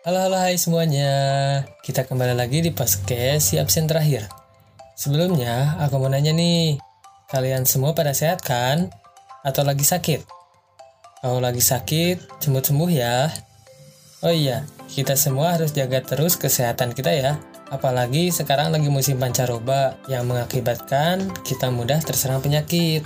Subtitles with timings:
[0.00, 1.12] Halo halo hai semuanya
[1.84, 4.32] Kita kembali lagi di podcast si absen terakhir
[4.96, 6.80] Sebelumnya aku mau nanya nih
[7.28, 8.88] Kalian semua pada sehat kan?
[9.44, 10.24] Atau lagi sakit?
[11.20, 13.28] Kalau lagi sakit, sembuh-sembuh ya
[14.24, 17.36] Oh iya, kita semua harus jaga terus kesehatan kita ya
[17.68, 23.04] Apalagi sekarang lagi musim pancaroba Yang mengakibatkan kita mudah terserang penyakit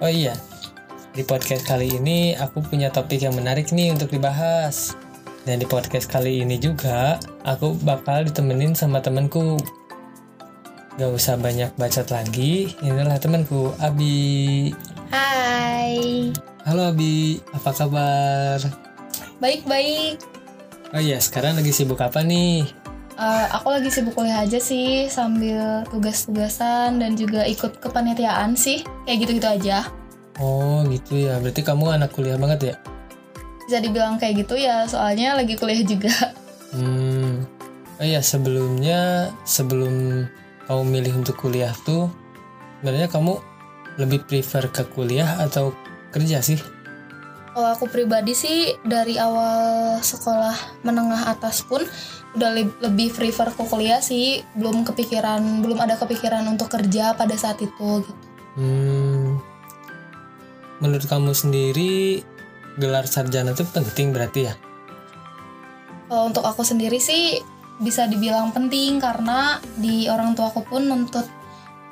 [0.00, 0.32] Oh iya,
[1.12, 4.96] di podcast kali ini aku punya topik yang menarik nih untuk dibahas.
[5.48, 7.16] Dan di podcast kali ini juga
[7.48, 9.56] aku bakal ditemenin sama temenku.
[11.00, 14.68] Gak usah banyak bacot lagi, inilah temanku Abi.
[15.08, 16.28] Hai,
[16.68, 18.60] Halo Abi, apa kabar?
[19.40, 20.20] baik-baik.
[20.92, 22.68] Oh iya, sekarang lagi sibuk apa nih?
[23.16, 28.84] Eh, aku lagi sibuk kuliah aja sih sambil tugas-tugasan dan juga ikut kepanitiaan sih.
[29.08, 29.88] Kayak gitu-gitu aja.
[30.36, 32.74] Oh gitu ya, berarti kamu anak kuliah banget ya?
[33.70, 36.10] Bisa dibilang kayak gitu ya, soalnya lagi kuliah juga.
[36.74, 37.46] Hmm,
[38.02, 40.26] oh iya sebelumnya sebelum
[40.66, 42.10] kamu milih untuk kuliah tuh,
[42.82, 43.38] sebenarnya kamu
[43.94, 45.70] lebih prefer ke kuliah atau
[46.10, 46.58] kerja sih?
[47.54, 51.86] Kalau aku pribadi sih dari awal sekolah menengah atas pun
[52.34, 57.38] udah le- lebih prefer ke kuliah sih, belum kepikiran, belum ada kepikiran untuk kerja pada
[57.38, 58.26] saat itu gitu.
[58.58, 59.38] Hmm,
[60.82, 62.26] menurut kamu sendiri
[62.78, 64.54] gelar sarjana itu penting berarti ya?
[66.10, 67.38] Kalau untuk aku sendiri sih
[67.80, 71.24] bisa dibilang penting karena di orang tua aku pun nuntut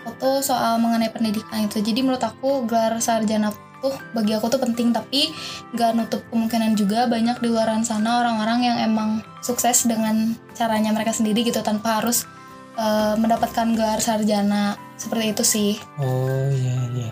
[0.05, 1.81] aku soal mengenai pendidikan itu.
[1.81, 5.31] Jadi menurut aku gelar sarjana tuh bagi aku tuh penting tapi
[5.79, 11.15] gak nutup kemungkinan juga banyak di luar sana orang-orang yang emang sukses dengan caranya mereka
[11.15, 12.27] sendiri gitu tanpa harus
[12.75, 15.73] eh, mendapatkan gelar sarjana seperti itu sih.
[16.03, 17.11] Oh iya iya,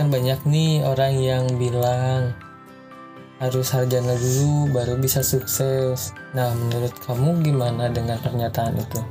[0.00, 2.32] kan banyak nih orang yang bilang
[3.42, 6.14] harus sarjana dulu baru bisa sukses.
[6.30, 9.02] Nah menurut kamu gimana dengan pernyataan itu?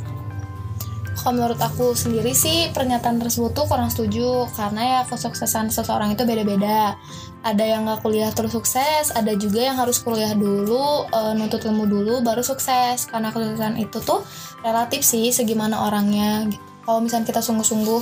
[1.22, 6.24] Kalau menurut aku sendiri sih pernyataan tersebut tuh kurang setuju karena ya kesuksesan seseorang itu
[6.24, 6.96] beda-beda.
[7.44, 11.86] Ada yang nggak kuliah terus sukses, ada juga yang harus kuliah dulu, eh, nuntut ilmu
[11.86, 13.06] dulu baru sukses.
[13.06, 14.24] Karena kesuksesan itu tuh
[14.64, 16.48] relatif sih segimana orangnya.
[16.88, 18.02] Kalau misalnya kita sungguh-sungguh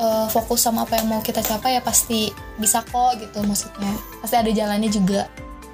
[0.00, 3.92] eh, fokus sama apa yang mau kita capai ya pasti bisa kok gitu maksudnya.
[4.24, 5.28] Pasti ada jalannya juga.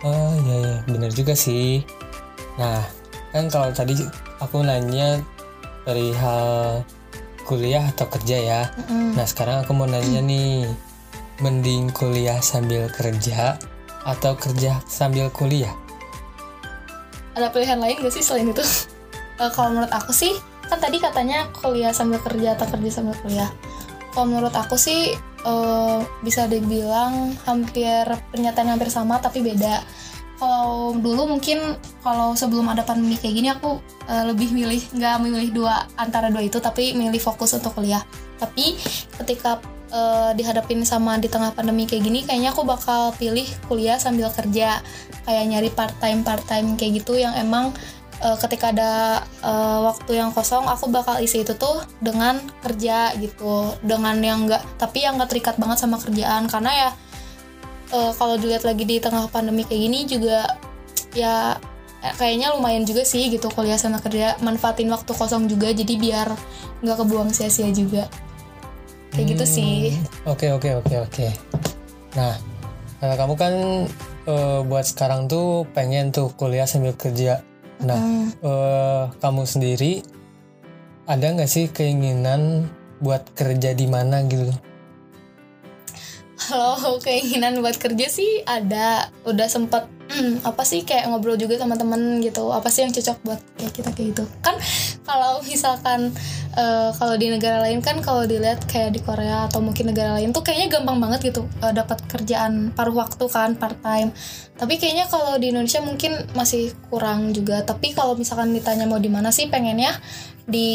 [0.07, 1.83] Oh iya iya bener juga sih.
[2.55, 2.87] Nah
[3.35, 3.99] kan kalau tadi
[4.39, 5.19] aku nanya
[5.83, 6.81] dari hal
[7.43, 8.61] kuliah atau kerja ya.
[8.87, 9.19] Mm-mm.
[9.19, 10.71] Nah sekarang aku mau nanya nih,
[11.43, 13.59] mending kuliah sambil kerja
[14.07, 15.75] atau kerja sambil kuliah?
[17.37, 18.65] ada pilihan lain gak sih selain itu?
[19.37, 20.33] Eh, kalau menurut aku sih,
[20.65, 23.53] kan tadi katanya kuliah sambil kerja atau kerja sambil kuliah.
[24.17, 25.13] Kalau menurut aku sih
[25.45, 29.85] eh, bisa dibilang hampir pernyataan hampir sama tapi beda.
[30.37, 35.51] Kalau dulu mungkin kalau sebelum ada pandemi kayak gini aku eh, lebih milih nggak memilih
[35.65, 38.05] dua antara dua itu tapi milih fokus untuk kuliah.
[38.37, 38.77] Tapi
[39.17, 44.29] ketika eh, dihadapin sama di tengah pandemi kayak gini kayaknya aku bakal pilih kuliah sambil
[44.29, 44.85] kerja.
[45.25, 47.73] Kayak nyari part time part time kayak gitu yang emang
[48.21, 53.73] eh, ketika ada eh, waktu yang kosong aku bakal isi itu tuh dengan kerja gitu.
[53.81, 56.45] Dengan yang enggak tapi yang enggak terikat banget sama kerjaan.
[56.45, 56.91] Karena ya
[57.89, 60.47] eh, kalau dilihat lagi di tengah pandemi kayak gini juga
[61.13, 61.57] ya
[62.01, 66.29] eh, kayaknya lumayan juga sih gitu kuliah sama kerja manfaatin waktu kosong juga jadi biar
[66.83, 68.07] nggak kebuang sia-sia juga
[69.11, 71.27] kayak gitu sih Hmm, Oke oke oke oke.
[72.13, 72.37] Nah,
[72.99, 73.53] kalau kamu kan
[74.27, 77.41] eh, buat sekarang tuh pengen tuh kuliah sambil kerja.
[77.81, 78.29] Nah, Hmm.
[78.35, 80.05] eh, kamu sendiri
[81.07, 82.67] ada nggak sih keinginan
[82.99, 84.51] buat kerja di mana gitu?
[86.37, 91.81] Kalau keinginan buat kerja sih ada, udah sempet hmm, apa sih kayak ngobrol juga sama
[91.81, 94.25] temen gitu, apa sih yang cocok buat kayak kita kayak gitu.
[94.45, 94.61] Kan
[95.09, 96.13] kalau misalkan
[96.57, 100.33] eh, kalau di negara lain kan kalau dilihat kayak di Korea atau mungkin negara lain
[100.33, 104.11] tuh kayaknya gampang banget gitu eh, dapat kerjaan paruh waktu kan part time.
[104.57, 107.61] Tapi kayaknya kalau di Indonesia mungkin masih kurang juga.
[107.63, 109.93] Tapi kalau misalkan ditanya mau di mana sih pengennya
[110.47, 110.71] di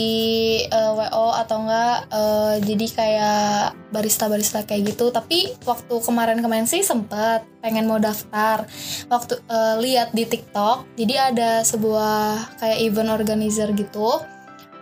[0.68, 3.66] eh, WO atau enggak eh, jadi kayak
[3.96, 8.68] barista-barista kayak gitu tapi waktu kemarin-kemarin sih sempet pengen mau daftar
[9.08, 14.20] waktu eh, lihat di TikTok jadi ada sebuah kayak event organizer gitu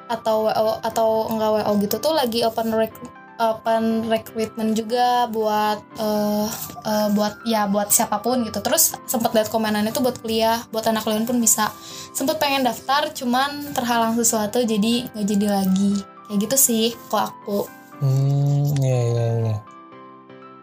[0.10, 6.48] atau WO atau enggak WO gitu tuh lagi open rec- open recruitment juga buat eh,
[6.84, 10.84] eh, buat ya buat siapa pun gitu terus sempat lihat komenannya tuh buat kuliah buat
[10.84, 11.72] anak kuliah pun bisa
[12.12, 15.94] sempet pengen daftar cuman terhalang sesuatu jadi nggak jadi lagi
[16.28, 17.70] kayak gitu sih kok aku
[18.00, 19.58] Hmm, iya iya iya.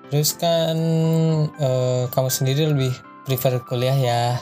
[0.09, 0.77] Terus kan
[1.53, 2.97] eh, kamu sendiri lebih
[3.29, 4.41] prefer kuliah ya.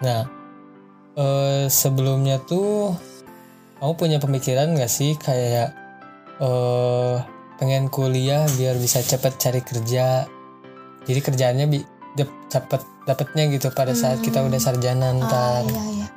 [0.00, 0.24] Nah,
[1.12, 2.96] eh, sebelumnya tuh
[3.82, 5.74] kamu punya pemikiran nggak sih kayak
[6.38, 7.16] eh
[7.58, 10.26] pengen kuliah biar bisa cepet cari kerja
[11.02, 11.78] jadi kerjaannya bi
[12.46, 14.48] cepet dapetnya gitu pada saat kita Hmm.
[14.54, 16.08] udah sarjana Ah, ntar iya iya.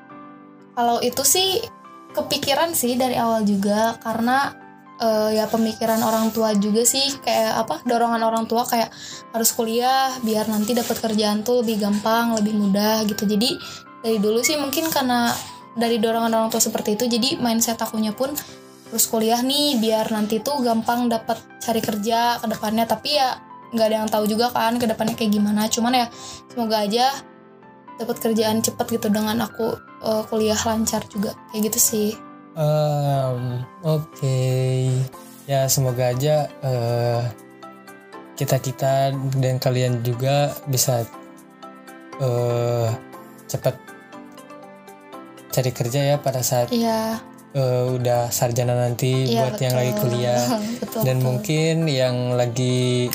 [0.76, 1.64] Kalau itu sih
[2.12, 4.54] kepikiran sih dari awal juga karena
[4.96, 8.94] eh, ya pemikiran orang tua juga sih kayak apa dorongan orang tua kayak
[9.32, 13.50] harus kuliah biar nanti dapat kerjaan tuh lebih gampang lebih mudah gitu jadi
[14.00, 15.34] dari dulu sih mungkin karena
[15.75, 18.31] dari dorongan orang tua seperti itu jadi mindset akunya pun
[18.95, 22.88] terus kuliah nih biar nanti tuh gampang dapat cari kerja ke depannya.
[22.88, 23.36] Tapi ya
[23.75, 25.68] nggak ada yang tahu juga kan ke depannya kayak gimana.
[25.68, 26.07] Cuman ya
[26.48, 27.12] semoga aja
[28.00, 29.75] dapat kerjaan cepet gitu dengan aku
[30.06, 31.36] eh, kuliah lancar juga.
[31.51, 32.10] Kayak gitu sih.
[32.56, 34.39] Em, oke.
[35.45, 36.50] Ya semoga aja
[38.39, 41.04] kita kita dan kalian juga bisa
[42.24, 42.89] eh
[43.51, 43.75] cepat
[45.56, 50.02] cari kerja ya pada saat iya eh, udah sarjana nanti iya buat yang lagi betul.
[50.04, 50.42] kuliah
[50.81, 51.25] betul, dan betul.
[51.25, 53.07] mungkin yang lagi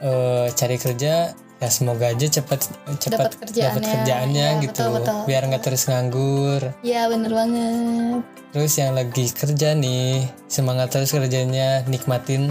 [0.00, 1.14] eh, cari kerja
[1.60, 3.68] ya semoga aja cepat cepat Dapat kerjaannya.
[3.68, 5.48] dapat kerjaannya Iya, gitu betul, betul, biar betul.
[5.50, 10.08] nggak terus nganggur Iya bener banget terus yang lagi kerja nih
[10.46, 12.50] semangat terus kerjanya nikmatin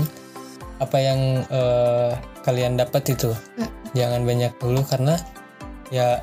[0.77, 2.11] apa yang eh,
[2.41, 3.67] kalian dapat itu Hmm.
[3.91, 5.17] jangan banyak dulu karena
[5.89, 6.21] ya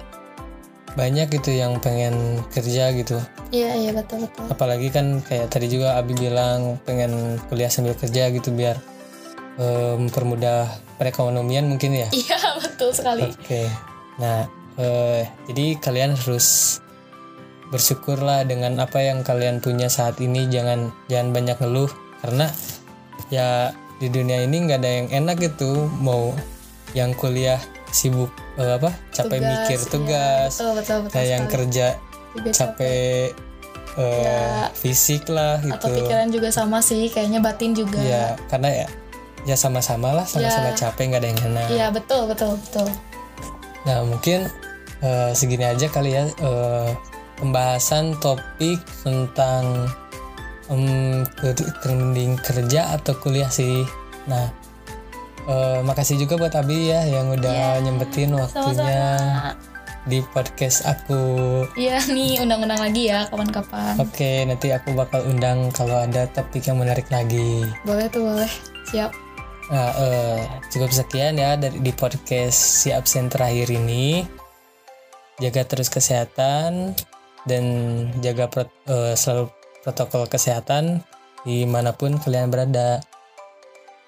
[0.96, 3.20] banyak gitu yang pengen kerja gitu.
[3.52, 4.48] Iya iya betul betul.
[4.48, 8.80] Apalagi kan kayak tadi juga Abi bilang pengen kuliah sambil kerja gitu biar
[9.60, 10.66] eh, mempermudah
[10.96, 12.08] perekonomian mungkin ya?
[12.10, 13.28] Iya betul sekali.
[13.28, 13.68] Oke.
[14.16, 14.48] Nah
[14.80, 16.80] eh, jadi kalian harus
[17.68, 20.48] bersyukurlah dengan apa yang kalian punya saat ini.
[20.48, 21.92] Jangan jangan banyak ngeluh.
[22.24, 22.48] Karena
[23.28, 23.70] ya
[24.00, 25.92] di dunia ini nggak ada yang enak gitu.
[26.00, 26.32] Mau
[26.96, 27.60] yang kuliah
[27.92, 30.50] sibuk eh, apa capek Tugas, mikir iya, tugas.
[30.52, 31.54] Betul betul betul nah yang sekali.
[31.54, 31.86] kerja
[32.32, 33.28] Juga capek.
[33.96, 34.68] eh, Ya.
[34.70, 35.72] fisik lah gitu.
[35.72, 37.96] atau pikiran juga sama sih kayaknya batin juga.
[37.96, 38.88] Ya karena ya
[39.44, 40.76] ya sama-sama lah sama-sama Ya.
[40.76, 41.66] capek nggak ada yang enak.
[41.70, 42.88] Iya betul betul betul.
[43.84, 44.50] Nah mungkin
[45.00, 46.90] eh, segini aja kali ya eh,
[47.36, 49.88] pembahasan topik tentang
[51.80, 53.86] trending kerja atau kuliah sih.
[54.26, 54.50] Nah
[55.46, 58.74] eh, makasih juga buat Abi ya yang udah Ya, nyempetin waktunya
[59.16, 59.54] sama-sama
[60.06, 61.18] di podcast aku
[61.74, 66.78] iya nih undang-undang lagi ya kapan-kapan Oke, nanti aku bakal undang kalau ada topik yang
[66.78, 67.66] menarik lagi.
[67.82, 68.50] boleh tuh boleh
[68.86, 69.10] siap
[69.66, 70.38] Nah, eh,
[70.70, 74.22] cukup sekian ya dari di podcast si absen terakhir ini.
[75.36, 76.94] Jaga terus kesehatan
[77.44, 77.64] dan
[78.22, 79.50] jaga pro- eh, selalu
[79.82, 81.02] protokol kesehatan
[81.42, 83.02] di mana pun kalian berada.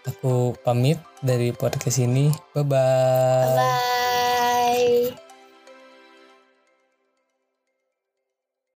[0.06, 2.30] Aku pamit dari podcast ini.
[2.54, 3.54] Bye bye.
[3.56, 3.97] bye